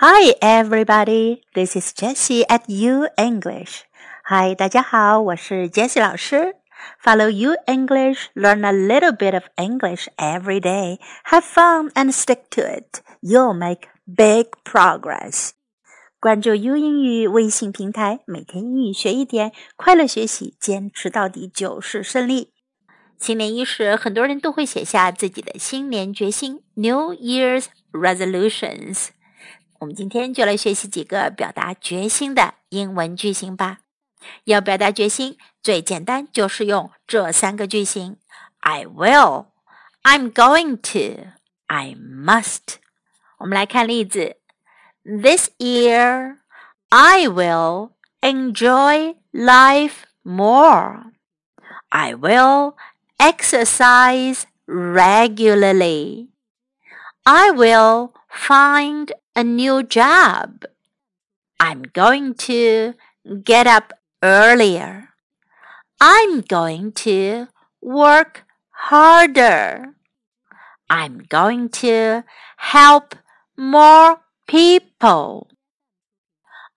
[0.00, 1.42] Hi, everybody.
[1.56, 3.82] This is Jessie at U English.
[4.30, 6.54] Hi, 大家好，我是 Jessie 老师。
[7.02, 11.00] Follow U English, learn a little bit of English every day.
[11.24, 13.00] Have fun and stick to it.
[13.20, 15.50] You'll make big progress.
[16.20, 22.52] 关注 U 英语微信平台，每天英语学一点，快乐学习，坚持到底就是胜利。
[23.18, 29.08] 新年伊始，很多人都会写下自己的新年决心 （New Year's Resolutions）。
[29.79, 33.79] 我们今天就来学习几个表达决心的英文句型吧。
[34.45, 38.17] 要表达决心，最简单就是用这三个句型：
[38.59, 39.47] I will,
[40.03, 41.31] I'm going to,
[41.67, 42.75] I must。
[43.39, 44.37] 我们来看例子：
[45.03, 46.37] This year,
[46.87, 51.11] I will enjoy life more.
[51.89, 52.75] I will
[53.17, 56.29] exercise regularly.
[57.30, 60.64] I will find a new job.
[61.60, 62.94] I'm going to
[63.44, 65.10] get up earlier.
[66.00, 67.48] I'm going to
[67.82, 69.92] work harder.
[70.88, 72.24] I'm going to
[72.56, 73.14] help
[73.58, 75.48] more people.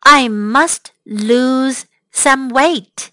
[0.03, 3.11] I must lose some weight.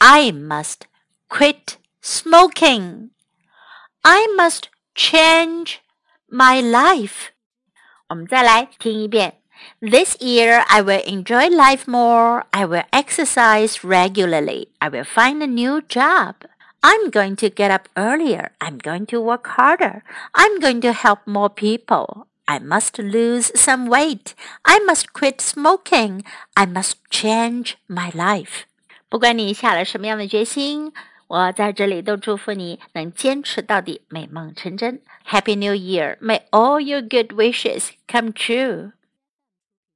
[0.00, 0.88] I must
[1.28, 3.10] quit smoking.
[4.04, 5.79] I must change
[6.29, 7.29] my life.
[8.07, 9.39] 我们再来听一遍。
[9.81, 12.43] This year, I will enjoy life more.
[12.51, 14.67] I will exercise regularly.
[14.79, 16.35] I will find a new job.
[16.81, 18.51] I'm going to get up earlier.
[18.59, 20.03] I'm going to work harder.
[20.33, 22.27] I'm going to help more people.
[22.47, 24.35] I must lose some weight.
[24.63, 26.23] I must quit smoking.
[26.55, 28.65] I must change my life.
[29.09, 30.93] 不管你下了什么样的决心，
[31.30, 35.00] 我在这里都祝福你能坚持到底，美梦成真。
[35.24, 36.18] Happy New Year!
[36.18, 38.90] May all your good wishes come true.